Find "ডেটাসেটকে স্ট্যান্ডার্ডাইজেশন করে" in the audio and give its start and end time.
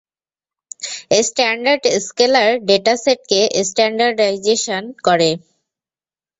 2.67-5.29